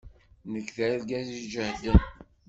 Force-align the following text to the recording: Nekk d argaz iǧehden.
Nekk 0.51 0.69
d 0.77 0.77
argaz 0.87 1.27
iǧehden. 1.39 2.01